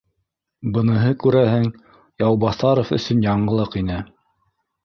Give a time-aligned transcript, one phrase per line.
[0.77, 1.69] Быныһы, күрәһең,
[2.25, 4.01] Яубаҫаров өсөн яңылыҡ ине